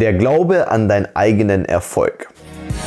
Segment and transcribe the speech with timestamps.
[0.00, 2.28] Der Glaube an deinen eigenen Erfolg.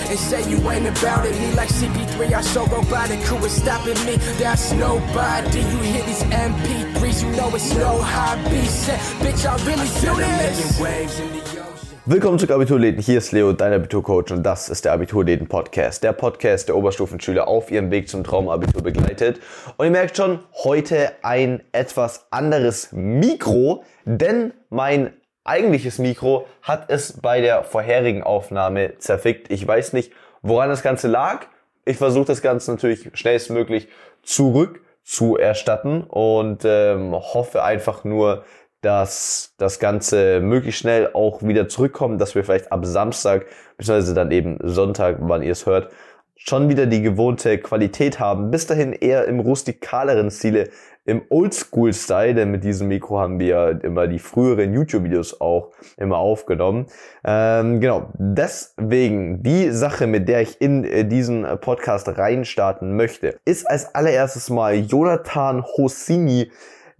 [0.09, 1.35] and say you ain't about it.
[1.41, 3.19] Me like CP3, I so robotic.
[3.29, 4.15] Who is stopping me?
[4.39, 5.59] That's nobody.
[5.59, 8.65] You hear these MP3s, you know it's no hobby.
[8.65, 10.79] Say, bitch, I really do this.
[10.79, 11.81] waves in the ocean.
[12.05, 13.01] Willkommen zu Abiturläden.
[13.01, 16.03] Hier ist Leo, dein Abiturcoach und das ist der Abiturläden Podcast.
[16.03, 19.41] Der Podcast, der Oberstufenschüler auf ihrem Weg zum Traumabitur begleitet.
[19.75, 25.11] Und ihr merkt schon, heute ein etwas anderes Mikro, denn mein
[25.43, 29.51] eigentliches Mikro hat es bei der vorherigen Aufnahme zerfickt.
[29.51, 31.47] Ich weiß nicht, woran das Ganze lag.
[31.85, 33.87] Ich versuche das Ganze natürlich schnellstmöglich
[34.23, 38.45] zurück zu erstatten und ähm, hoffe einfach nur,
[38.81, 43.45] dass das Ganze möglichst schnell auch wieder zurückkommt, dass wir vielleicht ab Samstag,
[43.77, 45.91] beziehungsweise dann eben Sonntag, wann ihr es hört,
[46.35, 48.49] schon wieder die gewohnte Qualität haben.
[48.49, 50.69] Bis dahin eher im rustikaleren Stile,
[51.05, 56.85] im Oldschool-Style, denn mit diesem Mikro haben wir immer die früheren YouTube-Videos auch immer aufgenommen.
[57.23, 63.69] Ähm, genau, deswegen die Sache, mit der ich in äh, diesen Podcast reinstarten möchte, ist
[63.69, 66.51] als allererstes mal Jonathan Hosini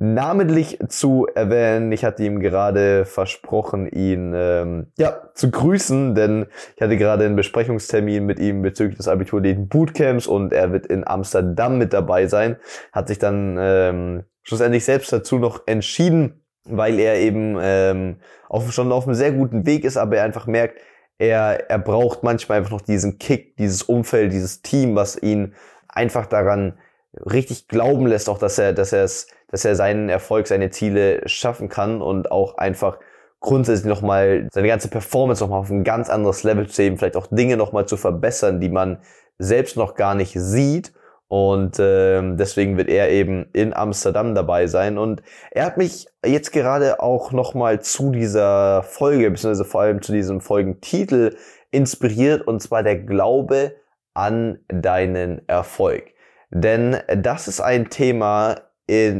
[0.01, 1.91] namentlich zu erwähnen.
[1.91, 7.35] Ich hatte ihm gerade versprochen, ihn ähm, ja zu grüßen, denn ich hatte gerade einen
[7.35, 12.57] Besprechungstermin mit ihm bezüglich des Abiturläden Bootcamps und er wird in Amsterdam mit dabei sein.
[12.91, 18.15] Hat sich dann ähm, schlussendlich selbst dazu noch entschieden, weil er eben ähm,
[18.49, 20.79] auf, schon auf einem sehr guten Weg ist, aber er einfach merkt,
[21.19, 25.53] er, er braucht manchmal einfach noch diesen Kick, dieses Umfeld, dieses Team, was ihn
[25.87, 26.79] einfach daran
[27.13, 31.27] richtig glauben lässt, auch dass er, dass er es, dass er seinen Erfolg, seine Ziele
[31.27, 32.97] schaffen kann und auch einfach
[33.39, 37.27] grundsätzlich nochmal seine ganze Performance nochmal auf ein ganz anderes Level zu heben, vielleicht auch
[37.27, 38.99] Dinge nochmal zu verbessern, die man
[39.37, 40.93] selbst noch gar nicht sieht.
[41.27, 44.97] Und ähm, deswegen wird er eben in Amsterdam dabei sein.
[44.97, 50.11] Und er hat mich jetzt gerade auch nochmal zu dieser Folge, beziehungsweise vor allem zu
[50.11, 51.35] diesem Folgentitel
[51.71, 53.75] inspiriert, und zwar der Glaube
[54.13, 56.03] an deinen Erfolg.
[56.49, 58.57] Denn das ist ein Thema,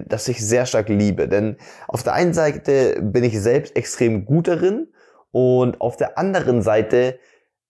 [0.05, 1.27] das ich sehr stark liebe.
[1.27, 4.87] Denn auf der einen Seite bin ich selbst extrem gut darin
[5.31, 7.19] und auf der anderen Seite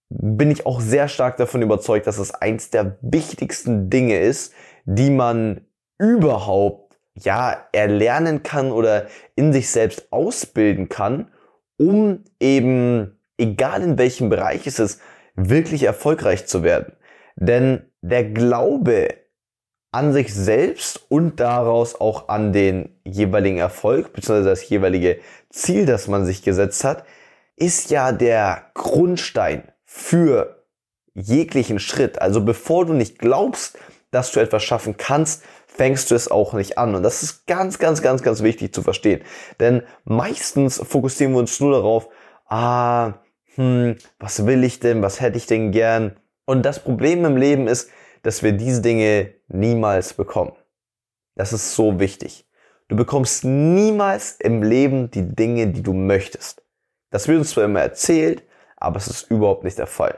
[0.10, 4.54] bin ich auch sehr stark davon überzeugt, dass es eins der wichtigsten Dinge ist,
[4.86, 5.62] die man
[5.98, 11.32] überhaupt ja erlernen kann oder in sich selbst ausbilden kann,
[11.78, 15.02] um eben egal in welchem Bereich es ist,
[15.36, 16.94] wirklich erfolgreich zu werden.
[17.36, 19.10] Denn der Glaube
[19.92, 24.44] an sich selbst und daraus auch an den jeweiligen Erfolg bzw.
[24.44, 25.20] das jeweilige
[25.50, 27.04] Ziel, das man sich gesetzt hat,
[27.58, 30.64] ist ja der Grundstein für
[31.14, 32.22] jeglichen Schritt.
[32.22, 33.78] Also bevor du nicht glaubst,
[34.12, 36.96] dass du etwas schaffen kannst, fängst du es auch nicht an.
[36.96, 39.22] Und das ist ganz, ganz, ganz, ganz wichtig zu verstehen.
[39.60, 42.10] Denn meistens fokussieren wir uns nur darauf,
[42.48, 43.14] ah,
[43.56, 46.18] hm, was will ich denn, was hätte ich denn gern?
[46.46, 47.90] Und das Problem im Leben ist,
[48.24, 50.54] dass wir diese Dinge niemals bekommen.
[51.36, 52.46] Das ist so wichtig.
[52.88, 56.64] Du bekommst niemals im Leben die Dinge, die du möchtest.
[57.10, 58.44] Das wird uns zwar immer erzählt,
[58.76, 60.18] aber es ist überhaupt nicht der Fall.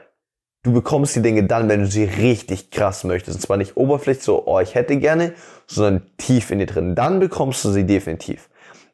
[0.64, 3.36] Du bekommst die Dinge dann, wenn du sie richtig krass möchtest.
[3.36, 5.34] Und zwar nicht oberflächlich so, oh, ich hätte gerne,
[5.66, 6.94] sondern tief in dir drin.
[6.94, 8.48] Dann bekommst du sie definitiv.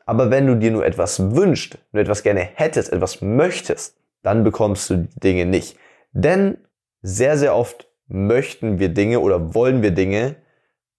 [0.04, 4.90] Aber wenn du dir nur etwas wünschst, nur etwas gerne hättest, etwas möchtest, dann bekommst
[4.90, 5.76] du die Dinge nicht.
[6.12, 6.58] Denn
[7.02, 10.36] sehr, sehr oft möchten wir Dinge oder wollen wir Dinge,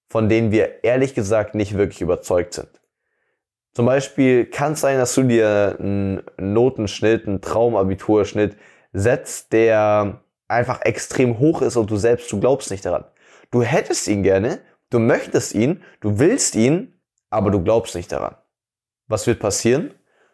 [0.08, 2.70] von denen wir ehrlich gesagt nicht wirklich überzeugt sind.
[3.74, 8.58] Zum Beispiel kann es sein, dass du dir einen Notenschnitt, einen Traumabiturschnitt
[8.92, 13.06] setzt, der einfach extrem hoch ist und du selbst, du glaubst nicht daran.
[13.52, 17.00] Du hättest ihn gerne, du möchtest ihn, du willst ihn,
[17.30, 18.36] aber du glaubst nicht daran.
[19.08, 19.94] Was wird passieren?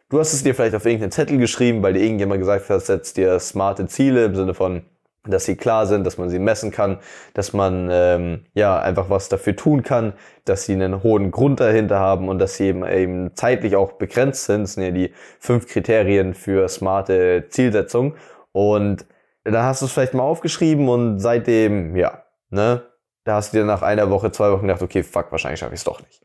[0.10, 3.14] Du hast es dir vielleicht auf irgendeinen Zettel geschrieben, weil dir irgendjemand gesagt hat, setz
[3.14, 4.84] dir smarte Ziele im Sinne von,
[5.32, 7.00] dass sie klar sind, dass man sie messen kann,
[7.34, 10.14] dass man ähm, ja einfach was dafür tun kann,
[10.46, 14.46] dass sie einen hohen Grund dahinter haben und dass sie eben, eben zeitlich auch begrenzt
[14.46, 14.64] sind.
[14.64, 18.16] Das sind ja die fünf Kriterien für smarte Zielsetzung.
[18.52, 19.06] Und
[19.44, 22.84] da hast du es vielleicht mal aufgeschrieben und seitdem, ja, ne,
[23.24, 25.82] da hast du dir nach einer Woche, zwei Wochen gedacht, okay, fuck, wahrscheinlich schaffe ich
[25.82, 26.22] es doch nicht.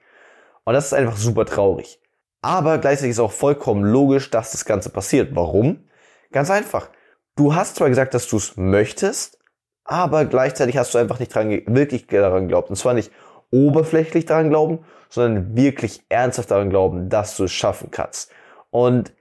[0.64, 2.00] Und das ist einfach super traurig.
[2.40, 5.34] Aber gleichzeitig ist auch vollkommen logisch, dass das Ganze passiert.
[5.34, 5.84] Warum?
[6.32, 6.88] Ganz einfach
[7.36, 9.38] du hast zwar gesagt, dass du es möchtest,
[9.84, 12.70] aber gleichzeitig hast du einfach nicht dran, wirklich daran geglaubt.
[12.70, 13.10] Und zwar nicht
[13.50, 18.30] oberflächlich daran glauben, sondern wirklich ernsthaft daran glauben, dass du es schaffen kannst.
[18.70, 19.12] Und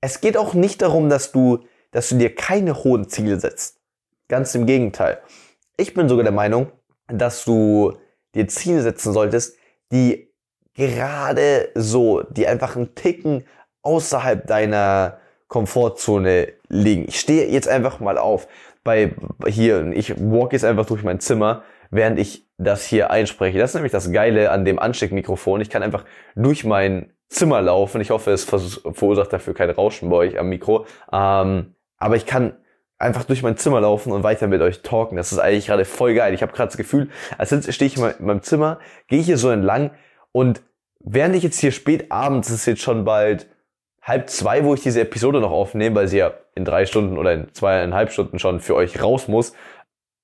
[0.00, 3.80] es geht auch nicht darum, dass du, dass du dir keine hohen Ziele setzt.
[4.28, 5.20] Ganz im Gegenteil.
[5.76, 6.70] Ich bin sogar der Meinung,
[7.08, 7.94] dass du
[8.34, 9.56] dir Ziele setzen solltest,
[9.90, 10.32] die
[10.74, 13.44] gerade so, die einfach einen Ticken
[13.82, 15.18] außerhalb deiner
[15.48, 17.04] Komfortzone liegen.
[17.06, 18.48] Ich stehe jetzt einfach mal auf
[18.82, 19.12] bei
[19.46, 23.58] hier, ich walk jetzt einfach durch mein Zimmer, während ich das hier einspreche.
[23.58, 25.60] Das ist nämlich das Geile an dem Ansteckmikrofon.
[25.60, 28.00] Ich kann einfach durch mein Zimmer laufen.
[28.00, 30.86] Ich hoffe, es verursacht dafür kein Rauschen bei euch am Mikro.
[31.12, 32.56] Ähm, aber ich kann
[32.98, 35.16] einfach durch mein Zimmer laufen und weiter mit euch talken.
[35.16, 36.34] Das ist eigentlich gerade voll geil.
[36.34, 37.08] Ich habe gerade das Gefühl,
[37.38, 38.78] als stehe ich in meinem Zimmer,
[39.08, 39.90] gehe hier so entlang
[40.32, 40.62] und
[41.00, 43.48] während ich jetzt hier spät abends, ist jetzt schon bald
[44.02, 47.32] halb zwei, wo ich diese Episode noch aufnehme, weil sie ja in drei Stunden oder
[47.32, 49.54] in zweieinhalb Stunden schon für euch raus muss.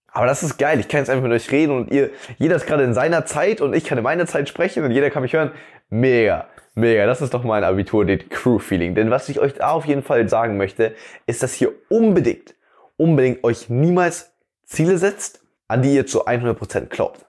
[0.09, 0.81] Aber das ist geil.
[0.81, 3.61] Ich kann jetzt einfach mit euch reden und ihr, jeder ist gerade in seiner Zeit
[3.61, 5.53] und ich kann in meiner Zeit sprechen und jeder kann mich hören.
[5.91, 6.49] Mega.
[6.75, 8.95] Mega, das ist doch mein Abitur, den Crew-Feeling.
[8.95, 10.95] Denn was ich euch da auf jeden Fall sagen möchte,
[11.27, 12.55] ist, dass ihr unbedingt,
[12.97, 14.33] unbedingt euch niemals
[14.65, 17.27] Ziele setzt, an die ihr zu 100% glaubt.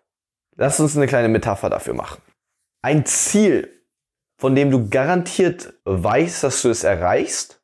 [0.56, 2.22] Lasst uns eine kleine Metapher dafür machen.
[2.82, 3.70] Ein Ziel,
[4.38, 7.62] von dem du garantiert weißt, dass du es erreichst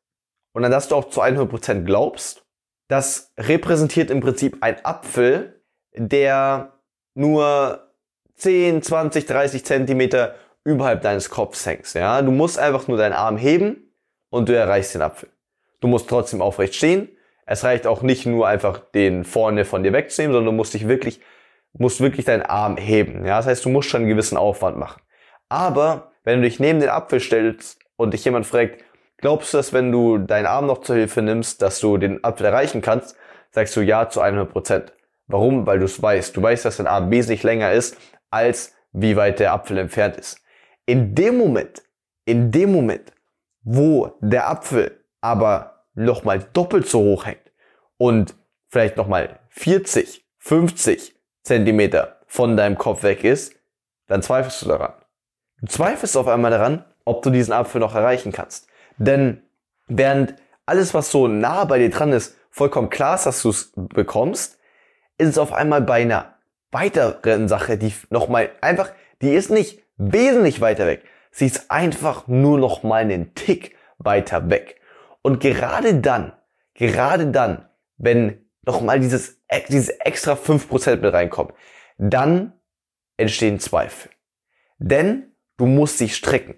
[0.54, 2.46] und an das du auch zu 100% glaubst,
[2.88, 5.60] das repräsentiert im Prinzip ein Apfel,
[5.94, 6.72] der
[7.14, 7.92] nur
[8.36, 11.94] 10, 20, 30 Zentimeter überhalb deines Kopfs hängst.
[11.94, 12.22] Ja?
[12.22, 13.92] Du musst einfach nur deinen Arm heben
[14.30, 15.28] und du erreichst den Apfel.
[15.80, 17.08] Du musst trotzdem aufrecht stehen.
[17.46, 20.88] Es reicht auch nicht nur einfach den vorne von dir wegzunehmen, sondern du musst dich
[20.88, 21.20] wirklich,
[21.72, 23.26] musst wirklich deinen Arm heben.
[23.26, 23.38] Ja?
[23.38, 25.02] Das heißt, du musst schon einen gewissen Aufwand machen.
[25.48, 28.82] Aber wenn du dich neben den Apfel stellst und dich jemand fragt,
[29.18, 32.46] glaubst du, dass wenn du deinen Arm noch zur Hilfe nimmst, dass du den Apfel
[32.46, 33.16] erreichen kannst,
[33.50, 34.92] sagst du ja zu 100 Prozent.
[35.26, 35.66] Warum?
[35.66, 36.36] Weil du es weißt.
[36.36, 37.96] Du weißt, dass dein Arm wesentlich länger ist,
[38.30, 40.40] als wie weit der Apfel entfernt ist.
[40.86, 41.82] In dem Moment,
[42.24, 43.12] in dem Moment,
[43.62, 47.52] wo der Apfel aber nochmal doppelt so hoch hängt
[47.96, 48.34] und
[48.68, 53.54] vielleicht nochmal 40, 50 Zentimeter von deinem Kopf weg ist,
[54.06, 54.92] dann zweifelst du daran.
[55.60, 58.68] Du zweifelst auf einmal daran, ob du diesen Apfel noch erreichen kannst.
[58.96, 59.42] Denn
[59.86, 60.34] während
[60.66, 64.58] alles, was so nah bei dir dran ist, vollkommen klar ist, dass du es bekommst,
[65.18, 66.36] ist es auf einmal bei einer
[66.70, 68.92] weiteren Sache, die nochmal einfach,
[69.22, 71.04] die ist nicht wesentlich weiter weg.
[71.30, 74.80] Sie ist einfach nur noch mal einen Tick weiter weg.
[75.22, 76.32] Und gerade dann,
[76.74, 81.54] gerade dann, wenn noch mal dieses, dieses extra 5% mit reinkommt,
[81.98, 82.52] dann
[83.16, 84.10] entstehen Zweifel.
[84.78, 86.56] Denn du musst dich strecken.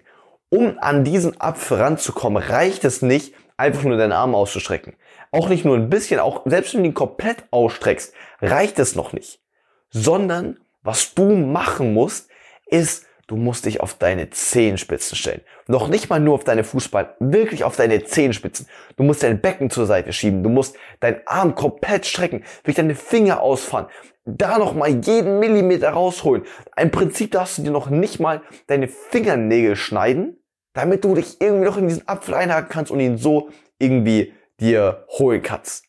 [0.49, 4.95] Um an diesen Apfel ranzukommen, reicht es nicht, einfach nur deinen Arm auszustrecken.
[5.31, 9.13] Auch nicht nur ein bisschen, auch selbst wenn du ihn komplett ausstreckst, reicht es noch
[9.13, 9.41] nicht.
[9.89, 12.29] Sondern was du machen musst,
[12.65, 15.41] ist Du musst dich auf deine Zehenspitzen stellen.
[15.67, 18.69] Noch nicht mal nur auf deine Fußballen, wirklich auf deine Zehenspitzen.
[18.95, 20.43] Du musst dein Becken zur Seite schieben.
[20.43, 23.87] Du musst deinen Arm komplett strecken, wirklich deine Finger ausfahren.
[24.29, 26.43] Da noch mal jeden Millimeter rausholen.
[26.75, 30.43] Im Prinzip darfst du dir noch nicht mal deine Fingernägel schneiden,
[30.73, 35.05] damit du dich irgendwie noch in diesen Apfel einhaken kannst und ihn so irgendwie dir
[35.09, 35.85] holen kannst.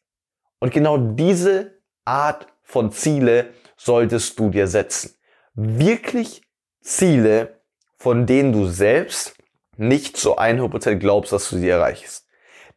[0.61, 5.17] Und genau diese Art von Ziele solltest du dir setzen.
[5.55, 6.43] Wirklich
[6.81, 7.61] Ziele,
[7.97, 9.35] von denen du selbst
[9.77, 12.29] nicht zu 100% glaubst, dass du sie erreichst.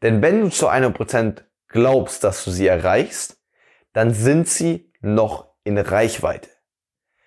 [0.01, 3.37] Denn wenn du zu 100% glaubst, dass du sie erreichst,
[3.93, 6.49] dann sind sie noch in Reichweite.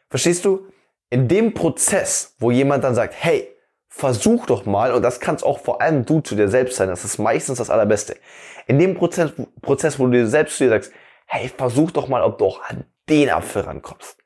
[0.08, 0.66] Verstehst du?
[1.10, 3.48] In dem Prozess, wo jemand dann sagt, hey,
[3.88, 7.04] versuch doch mal, und das kannst auch vor allem du zu dir selbst sein, das
[7.04, 8.16] ist meistens das Allerbeste.
[8.66, 9.32] In dem Prozess,
[9.62, 10.92] Prozess wo du dir selbst zu dir sagst,
[11.26, 14.19] hey, versuch doch mal, ob du auch an den Apfel rankommst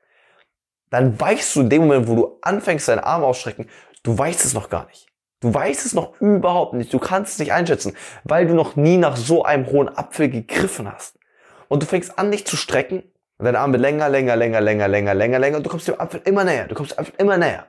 [0.91, 3.69] dann weißt du in dem Moment, wo du anfängst, deinen Arm ausstrecken,
[4.03, 5.07] du weißt es noch gar nicht.
[5.41, 6.93] Du weißt es noch überhaupt nicht.
[6.93, 10.93] Du kannst es nicht einschätzen, weil du noch nie nach so einem hohen Apfel gegriffen
[10.93, 11.19] hast.
[11.69, 13.05] Und du fängst an, dich zu strecken.
[13.39, 15.57] Und dein Arm wird länger, länger, länger, länger, länger, länger, länger.
[15.59, 16.67] Und du kommst dem Apfel immer näher.
[16.67, 17.67] Du kommst dem Apfel immer näher.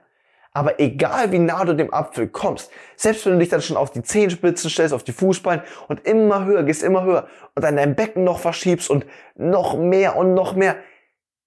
[0.51, 3.91] Aber egal wie nah du dem Apfel kommst, selbst wenn du dich dann schon auf
[3.91, 7.95] die Zehenspitzen stellst, auf die Fußballen und immer höher gehst, immer höher und dann dein
[7.95, 10.77] Becken noch verschiebst und noch mehr und noch mehr,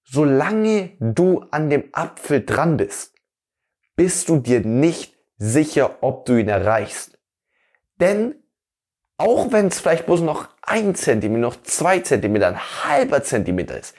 [0.04, 3.16] solange du an dem Apfel dran bist,
[3.96, 7.18] bist du dir nicht sicher, ob du ihn erreichst.
[7.96, 8.36] Denn
[9.16, 13.94] auch wenn es vielleicht bloß noch ein Zentimeter, noch zwei Zentimeter, ein halber Zentimeter ist,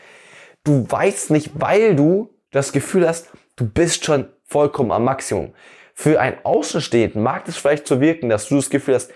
[0.64, 5.54] du weißt nicht, weil du das Gefühl hast, du bist schon vollkommen am Maximum.
[5.94, 9.12] Für einen Außenstehenden mag es vielleicht so wirken, dass du das Gefühl hast,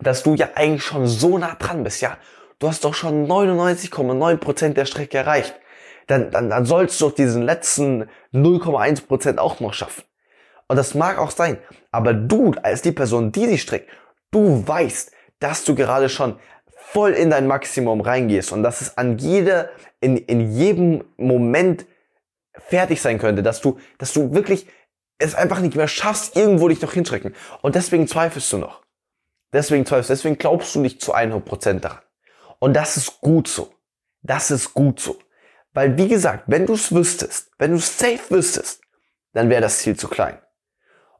[0.00, 2.16] dass du ja eigentlich schon so nah dran bist, ja.
[2.58, 5.54] Du hast doch schon 99,9% der Strecke erreicht
[6.10, 10.04] dann, dann, dann sollst du doch diesen letzten 0,1% auch noch schaffen.
[10.68, 11.58] Und das mag auch sein.
[11.92, 13.88] Aber du, als die Person, die sich streckt,
[14.30, 16.38] du weißt, dass du gerade schon
[16.92, 19.70] voll in dein Maximum reingehst und dass es an jeder,
[20.00, 21.86] in, in jedem Moment
[22.52, 24.66] fertig sein könnte, dass du, dass du wirklich
[25.18, 27.34] es einfach nicht mehr schaffst, irgendwo dich noch hinstrecken.
[27.62, 28.82] Und deswegen zweifelst du noch.
[29.52, 32.02] Deswegen zweifelst, deswegen glaubst du nicht zu 100% daran.
[32.58, 33.72] Und das ist gut so.
[34.22, 35.18] Das ist gut so.
[35.72, 38.82] Weil, wie gesagt, wenn du es wüsstest, wenn du es safe wüsstest,
[39.32, 40.38] dann wäre das Ziel zu klein.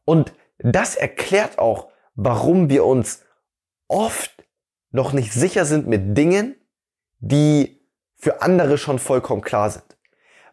[0.05, 3.23] Und das erklärt auch, warum wir uns
[3.87, 4.35] oft
[4.91, 6.57] noch nicht sicher sind mit Dingen,
[7.19, 7.81] die
[8.17, 9.85] für andere schon vollkommen klar sind.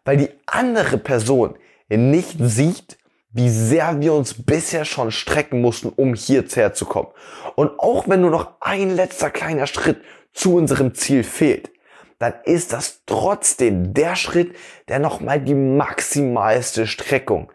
[0.06, 1.58] Weil die andere Person
[1.90, 2.98] nicht sieht,
[3.30, 7.10] wie sehr wir uns bisher schon strecken mussten, um hierher zu kommen.
[7.56, 10.02] Und auch wenn nur noch ein letzter kleiner Schritt
[10.34, 11.72] zu unserem Ziel fehlt,
[12.20, 14.56] dann ist das trotzdem der Schritt,
[14.88, 17.52] der nochmal die maximalste Streckung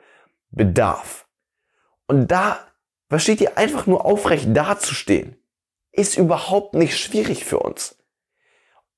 [0.50, 1.26] bedarf.
[2.06, 2.60] Und da,
[3.08, 5.36] versteht ihr, einfach nur aufrecht dazustehen,
[5.92, 7.96] ist überhaupt nicht schwierig für uns.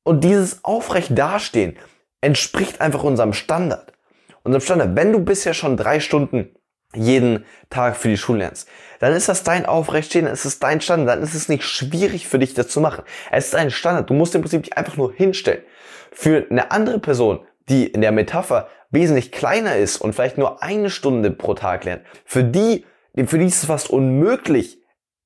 [0.05, 1.77] Und dieses aufrecht dastehen
[2.21, 3.93] entspricht einfach unserem Standard.
[4.43, 4.97] Unserem Standard.
[4.97, 6.55] Wenn du bisher schon drei Stunden
[6.95, 8.69] jeden Tag für die Schule lernst,
[9.01, 12.29] dann ist das dein Aufrechtstehen, dann ist es dein Standard, dann ist es nicht schwierig
[12.29, 13.05] für dich, das zu machen.
[13.31, 14.09] Es ist ein Standard.
[14.09, 15.63] Du musst im Prinzip dich einfach nur hinstellen.
[16.13, 20.91] Für eine andere Person, die in der Metapher wesentlich kleiner ist und vielleicht nur eine
[20.91, 22.85] Stunde pro Tag lernt, für die,
[23.27, 24.79] für die ist es fast unmöglich,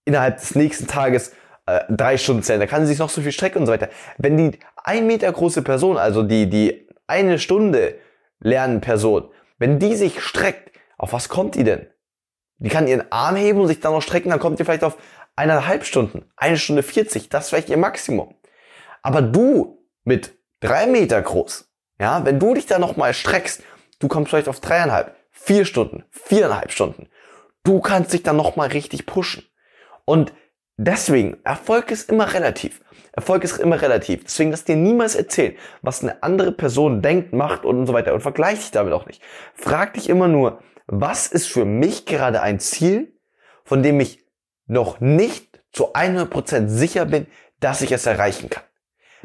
[0.04, 1.32] innerhalb des nächsten Tages
[1.68, 2.60] äh, drei Stunden lernen.
[2.60, 3.90] Da kann sie sich noch so viel strecken und so weiter.
[4.16, 7.98] Wenn die ein Meter große Person, also die, die eine Stunde
[8.40, 11.86] lernen Person, wenn die sich streckt, auf was kommt die denn?
[12.58, 14.96] Die kann ihren Arm heben und sich dann noch strecken, dann kommt die vielleicht auf
[15.36, 18.34] eineinhalb Stunden, eine Stunde 40, das ist vielleicht ihr Maximum.
[19.02, 21.68] Aber du mit drei Meter groß,
[22.00, 23.62] ja, wenn du dich da nochmal streckst,
[24.00, 27.08] du kommst vielleicht auf dreieinhalb, vier Stunden, viereinhalb Stunden.
[27.62, 29.44] Du kannst dich dann nochmal richtig pushen.
[30.04, 30.32] Und
[30.78, 32.80] deswegen, Erfolg ist immer relativ.
[33.12, 34.24] Erfolg ist immer relativ.
[34.24, 38.14] Deswegen lass dir niemals erzählen, was eine andere Person denkt, macht und so weiter.
[38.14, 39.22] Und vergleich dich damit auch nicht.
[39.54, 43.12] Frag dich immer nur, was ist für mich gerade ein Ziel,
[43.64, 44.24] von dem ich
[44.66, 47.26] noch nicht zu 100% sicher bin,
[47.60, 48.62] dass ich es erreichen kann.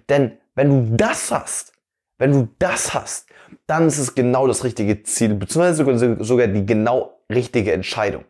[0.10, 1.74] Denn wenn du das hast,
[2.18, 3.30] wenn du das hast,
[3.68, 8.26] dann ist es genau das richtige Ziel, beziehungsweise sogar die genau richtige Entscheidung.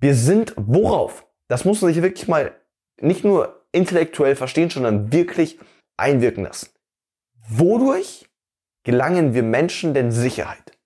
[0.00, 1.26] Wir sind worauf?
[1.48, 2.54] Das muss man sich wirklich mal
[3.00, 5.58] nicht nur intellektuell verstehen, sondern wirklich
[5.96, 6.70] einwirken lassen.
[7.48, 8.26] Wodurch
[8.84, 10.78] gelangen wir Menschen denn Sicherheit?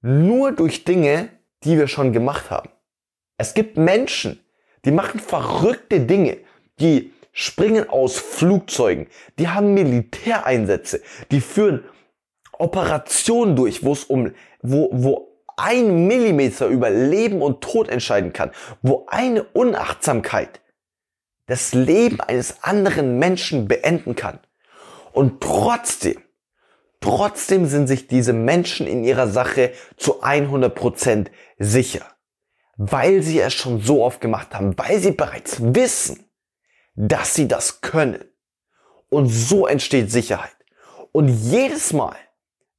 [0.00, 1.28] Nur durch Dinge,
[1.64, 2.70] die wir schon gemacht haben.
[3.38, 4.40] Es gibt Menschen,
[4.84, 6.38] die machen verrückte Dinge,
[6.80, 9.06] die springen aus Flugzeugen,
[9.38, 11.84] die haben Militäreinsätze, die führen
[12.52, 18.52] Operationen durch, wo es um, wo, wo ein Millimeter über Leben und Tod entscheiden kann,
[18.82, 20.60] wo eine Unachtsamkeit
[21.46, 24.40] das Leben eines anderen Menschen beenden kann.
[25.12, 26.22] Und trotzdem,
[27.00, 31.28] trotzdem sind sich diese Menschen in ihrer Sache zu 100%
[31.58, 32.06] sicher.
[32.76, 36.30] Weil sie es schon so oft gemacht haben, weil sie bereits wissen,
[36.94, 38.24] dass sie das können.
[39.10, 40.56] Und so entsteht Sicherheit.
[41.12, 42.16] Und jedes Mal,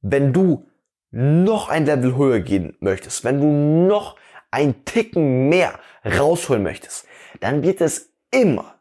[0.00, 0.66] wenn du
[1.14, 3.46] noch ein Level höher gehen möchtest, wenn du
[3.86, 4.16] noch
[4.50, 7.06] ein Ticken mehr rausholen möchtest,
[7.40, 8.80] dann wird es immer,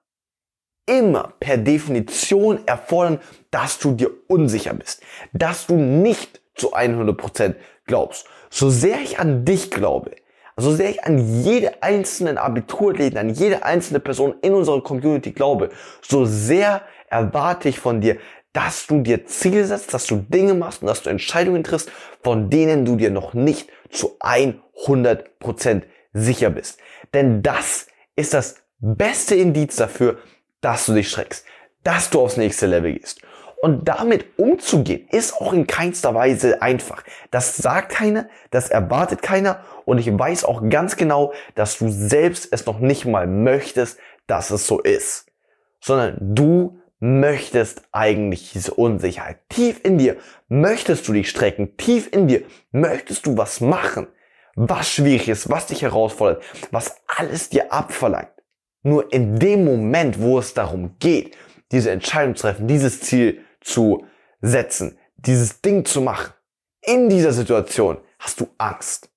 [0.88, 3.20] immer per Definition erfordern,
[3.52, 8.25] dass du dir unsicher bist, dass du nicht zu 100% glaubst.
[8.50, 10.16] So sehr ich an dich glaube,
[10.58, 15.70] so sehr ich an jede einzelnen Abiturläden, an jede einzelne Person in unserer Community glaube,
[16.02, 18.18] so sehr erwarte ich von dir,
[18.53, 21.91] dass du dir Ziele setzt, dass du Dinge machst und dass du Entscheidungen triffst,
[22.24, 25.81] von denen du dir noch nicht zu 100%
[26.13, 26.79] sicher bist.
[27.13, 30.19] Denn das ist das beste Indiz dafür,
[30.62, 31.45] dass du dich streckst,
[31.83, 33.22] dass du aufs nächste Level gehst.
[33.62, 37.01] Und damit umzugehen, ist auch in keinster Weise einfach.
[37.31, 42.50] Das sagt keiner, das erwartet keiner und ich weiß auch ganz genau, dass du selbst
[42.51, 45.27] es noch nicht mal möchtest, dass es so ist.
[45.79, 49.50] Sondern du möchtest eigentlich diese Unsicherheit.
[49.50, 50.15] Tief in dir
[50.48, 54.07] möchtest du dich strecken, tief in dir möchtest du was machen,
[54.55, 56.41] was schwierig ist, was dich herausfordert,
[56.72, 58.31] was alles dir abverlangt.
[58.83, 61.36] Nur in dem Moment, wo es darum geht,
[61.74, 64.05] diese Entscheidung zu treffen, dieses Ziel zu
[64.39, 66.33] setzen, dieses Ding zu machen.
[66.81, 69.10] In dieser Situation hast du Angst.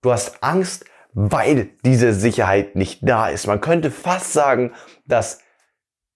[0.00, 3.46] Du hast Angst, weil diese Sicherheit nicht da ist.
[3.46, 4.72] Man könnte fast sagen,
[5.04, 5.40] dass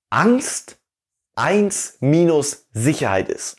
[0.09, 0.78] Angst
[1.35, 3.57] eins minus Sicherheit ist.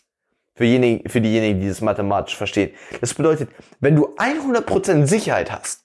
[0.55, 2.73] Für, diejenigen, für diejenigen, die das mathematisch verstehen.
[3.01, 3.49] Das bedeutet,
[3.79, 5.83] wenn du 100% Sicherheit hast,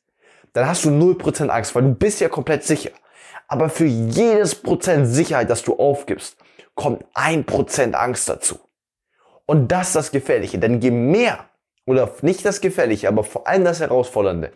[0.53, 2.91] dann hast du 0% Angst, weil du bist ja komplett sicher.
[3.47, 6.37] Aber für jedes Prozent Sicherheit, das du aufgibst,
[6.75, 8.59] kommt ein Prozent Angst dazu.
[9.47, 10.59] Und das ist das Gefährliche.
[10.59, 11.49] Denn je mehr,
[11.87, 14.53] oder nicht das Gefährliche, aber vor allem das Herausfordernde,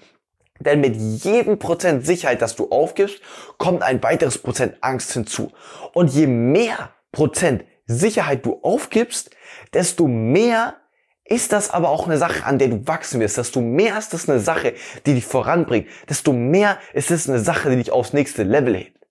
[0.61, 3.21] Denn mit jedem Prozent Sicherheit, das du aufgibst,
[3.57, 5.51] kommt ein weiteres Prozent Angst hinzu.
[5.95, 9.31] Und je mehr Prozent Sicherheit du aufgibst,
[9.73, 10.77] desto mehr
[11.25, 13.39] ist das aber auch eine Sache, an der du wachsen wirst.
[13.39, 14.75] Desto mehr ist das eine Sache,
[15.07, 15.89] die dich voranbringt.
[16.09, 19.07] Desto mehr ist es eine Sache, die dich aufs nächste Level hebt.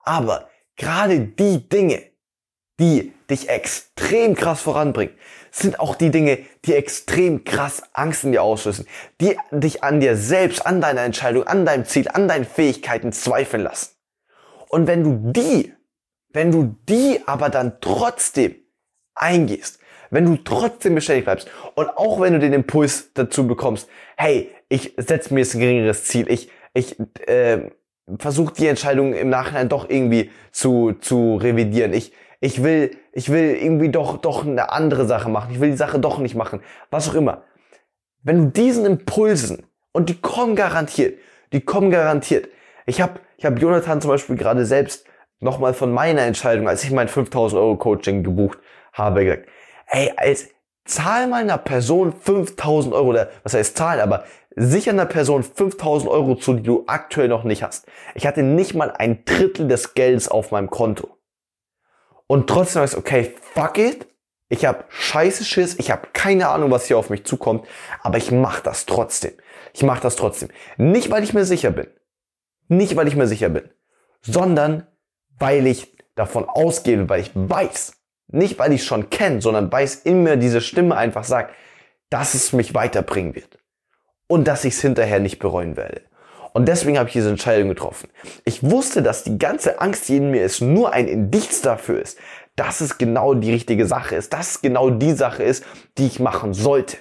[0.00, 2.02] Aber gerade die Dinge,
[2.80, 5.14] die dich extrem krass voranbringen,
[5.50, 8.86] sind auch die Dinge, die extrem krass Angst in dir auslösen,
[9.20, 13.64] die dich an dir selbst, an deiner Entscheidung, an deinem Ziel, an deinen Fähigkeiten zweifeln
[13.64, 13.94] lassen.
[14.68, 15.74] Und wenn du die,
[16.32, 18.54] wenn du die aber dann trotzdem
[19.14, 24.50] eingehst, wenn du trotzdem beständig bleibst und auch wenn du den Impuls dazu bekommst, hey,
[24.68, 27.70] ich setze mir jetzt ein geringeres Ziel, ich, ich äh,
[28.18, 33.56] versuche die Entscheidung im Nachhinein doch irgendwie zu, zu revidieren, ich, ich will, ich will
[33.56, 36.60] irgendwie doch, doch eine andere Sache machen, ich will die Sache doch nicht machen,
[36.90, 37.44] was auch immer.
[38.22, 41.18] Wenn du diesen Impulsen, und die kommen garantiert,
[41.52, 42.48] die kommen garantiert.
[42.86, 45.06] Ich habe ich hab Jonathan zum Beispiel gerade selbst
[45.40, 48.58] nochmal von meiner Entscheidung, als ich mein 5000 Euro Coaching gebucht
[48.92, 49.48] habe, gesagt,
[49.86, 50.48] ey, als
[50.84, 54.24] zahl mal einer Person 5000 Euro, oder was heißt zahlen, aber
[54.56, 57.86] sicher einer Person 5000 Euro zu, die du aktuell noch nicht hast.
[58.14, 61.16] Ich hatte nicht mal ein Drittel des Geldes auf meinem Konto.
[62.26, 64.06] Und trotzdem ist okay, fuck it.
[64.48, 67.66] Ich habe scheiße Schiss, ich habe keine Ahnung, was hier auf mich zukommt,
[68.02, 69.32] aber ich mache das trotzdem.
[69.72, 70.48] Ich mache das trotzdem.
[70.76, 71.86] Nicht, weil ich mir sicher bin.
[72.66, 73.68] Nicht, weil ich mir sicher bin,
[74.22, 74.86] sondern
[75.40, 77.94] weil ich davon ausgehe, weil ich weiß,
[78.28, 81.54] nicht weil ich schon kenne, sondern weil es in diese Stimme einfach sagt,
[82.10, 83.58] dass es mich weiterbringen wird
[84.28, 86.02] und dass ich es hinterher nicht bereuen werde.
[86.52, 88.08] Und deswegen habe ich diese Entscheidung getroffen.
[88.44, 92.18] Ich wusste, dass die ganze Angst, die in mir ist, nur ein Indiz dafür ist,
[92.56, 95.64] dass es genau die richtige Sache ist, dass es genau die Sache ist,
[95.96, 96.96] die ich machen sollte.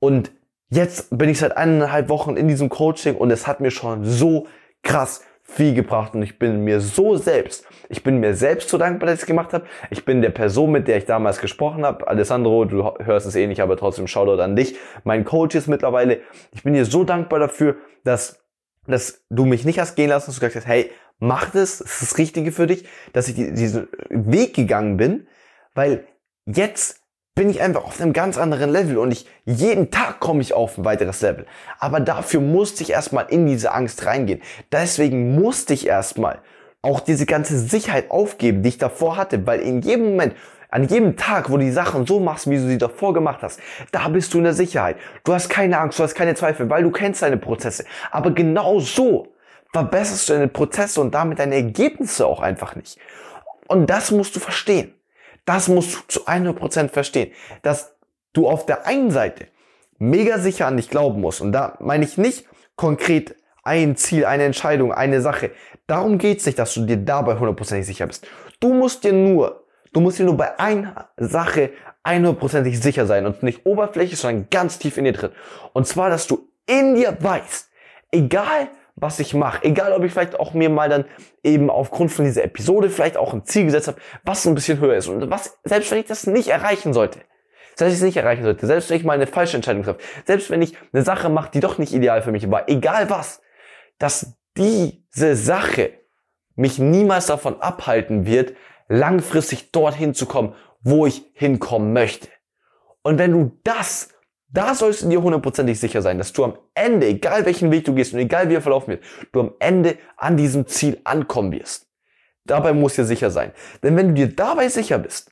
[0.00, 0.30] Und
[0.68, 4.46] jetzt bin ich seit eineinhalb Wochen in diesem Coaching und es hat mir schon so
[4.82, 9.06] krass viel gebracht und ich bin mir so selbst, ich bin mir selbst so dankbar,
[9.06, 9.64] dass ich es gemacht habe.
[9.90, 12.06] Ich bin der Person, mit der ich damals gesprochen habe.
[12.06, 14.76] Alessandro, du hörst es eh nicht, aber trotzdem Shoutout an dich.
[15.04, 16.20] Mein Coach ist mittlerweile,
[16.52, 18.44] ich bin dir so dankbar dafür, dass
[18.86, 22.00] dass du mich nicht hast gehen lassen, dass du gesagt hast, hey, mach das, das
[22.00, 25.26] ist das Richtige für dich, dass ich diesen Weg gegangen bin,
[25.74, 26.06] weil
[26.46, 27.02] jetzt
[27.38, 30.76] bin ich einfach auf einem ganz anderen Level und ich jeden Tag komme ich auf
[30.76, 31.46] ein weiteres Level.
[31.78, 34.42] Aber dafür musste ich erstmal in diese Angst reingehen.
[34.72, 36.40] Deswegen musste ich erstmal
[36.82, 40.34] auch diese ganze Sicherheit aufgeben, die ich davor hatte, weil in jedem Moment
[40.68, 43.60] an jedem Tag, wo du die Sachen so machst, wie du sie davor gemacht hast,
[43.92, 44.96] da bist du in der Sicherheit.
[45.22, 47.84] Du hast keine Angst, du hast keine Zweifel, weil du kennst deine Prozesse.
[48.10, 49.28] Aber genau so
[49.72, 52.98] verbesserst du deine Prozesse und damit deine Ergebnisse auch einfach nicht.
[53.68, 54.92] Und das musst du verstehen.
[55.48, 57.32] Das musst du zu 100% verstehen.
[57.62, 57.96] Dass
[58.34, 59.46] du auf der einen Seite
[59.98, 61.40] mega sicher an dich glauben musst.
[61.40, 62.44] Und da meine ich nicht
[62.76, 63.34] konkret
[63.64, 65.52] ein Ziel, eine Entscheidung, eine Sache.
[65.86, 68.26] Darum geht's nicht, dass du dir dabei hundertprozentig sicher bist.
[68.60, 71.70] Du musst dir nur Du musst dir nur bei einer Sache
[72.04, 75.30] 100%ig sicher sein und nicht oberflächlich, sondern ganz tief in dir drin.
[75.72, 77.70] Und zwar, dass du in dir weißt,
[78.12, 78.68] egal
[79.00, 81.04] was ich mache, egal ob ich vielleicht auch mir mal dann
[81.42, 84.96] eben aufgrund von dieser Episode vielleicht auch ein Ziel gesetzt habe, was ein bisschen höher
[84.96, 87.20] ist und was, selbst wenn ich das nicht erreichen sollte,
[87.76, 90.00] selbst wenn ich es nicht erreichen sollte, selbst wenn ich mal eine falsche Entscheidung treffe,
[90.26, 93.40] selbst wenn ich eine Sache mache, die doch nicht ideal für mich war, egal was,
[93.98, 95.92] dass diese Sache
[96.56, 98.54] mich niemals davon abhalten wird,
[98.88, 102.28] langfristig dorthin zu kommen, wo ich hinkommen möchte.
[103.02, 104.08] Und wenn du das,
[104.50, 107.94] da sollst du dir hundertprozentig sicher sein, dass du am Ende, egal welchen Weg du
[107.94, 111.86] gehst und egal wie er verlaufen wird, du am Ende an diesem Ziel ankommen wirst.
[112.44, 113.52] Dabei musst du dir sicher sein.
[113.82, 115.30] Denn wenn du dir dabei sicher bist,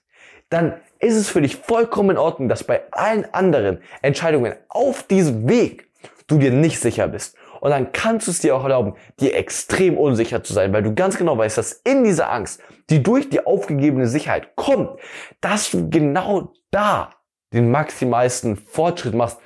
[0.50, 5.48] dann ist es für dich vollkommen in Ordnung, dass bei allen anderen Entscheidungen auf diesem
[5.48, 5.88] Weg
[6.26, 7.37] du dir nicht sicher bist.
[7.61, 10.94] Und dann kannst du es dir auch erlauben, dir extrem unsicher zu sein, weil du
[10.94, 15.00] ganz genau weißt, dass in dieser Angst, die durch die aufgegebene Sicherheit kommt,
[15.40, 17.15] dass du genau da
[17.56, 19.38] den maximalsten Fortschritt machst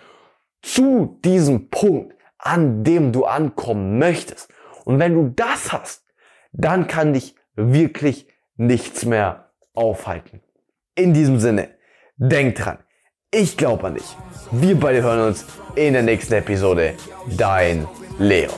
[0.62, 4.48] zu diesem Punkt, an dem du ankommen möchtest.
[4.84, 6.04] Und wenn du das hast,
[6.52, 10.42] dann kann dich wirklich nichts mehr aufhalten.
[10.94, 11.70] In diesem Sinne,
[12.16, 12.78] denk dran,
[13.30, 14.16] ich glaube an dich.
[14.50, 15.46] Wir beide hören uns
[15.76, 16.94] in der nächsten Episode.
[17.36, 17.86] Dein
[18.18, 18.50] Leo.